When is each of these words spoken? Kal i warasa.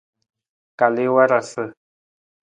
Kal 0.79 0.95
i 1.03 1.05
warasa. 1.13 1.63